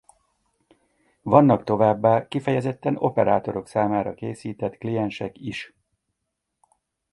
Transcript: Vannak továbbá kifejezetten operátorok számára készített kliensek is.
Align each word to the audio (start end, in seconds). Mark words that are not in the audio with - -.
Vannak 1.21 1.63
továbbá 1.63 2.27
kifejezetten 2.27 2.95
operátorok 2.97 3.67
számára 3.67 4.13
készített 4.13 4.77
kliensek 4.77 5.37
is. 5.37 5.73